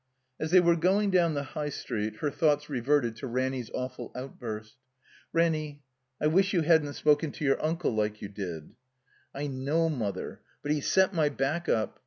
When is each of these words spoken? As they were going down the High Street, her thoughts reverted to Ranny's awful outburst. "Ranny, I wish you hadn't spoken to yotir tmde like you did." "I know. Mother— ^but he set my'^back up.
As 0.39 0.49
they 0.49 0.59
were 0.59 0.75
going 0.75 1.11
down 1.11 1.35
the 1.35 1.43
High 1.53 1.69
Street, 1.69 2.15
her 2.21 2.31
thoughts 2.31 2.71
reverted 2.71 3.15
to 3.17 3.27
Ranny's 3.27 3.69
awful 3.71 4.11
outburst. 4.15 4.77
"Ranny, 5.31 5.83
I 6.19 6.25
wish 6.25 6.53
you 6.53 6.61
hadn't 6.61 6.93
spoken 6.93 7.31
to 7.33 7.45
yotir 7.45 7.59
tmde 7.61 7.95
like 7.95 8.19
you 8.19 8.27
did." 8.27 8.71
"I 9.35 9.45
know. 9.45 9.89
Mother— 9.89 10.41
^but 10.65 10.71
he 10.71 10.81
set 10.81 11.11
my'^back 11.13 11.69
up. 11.69 11.99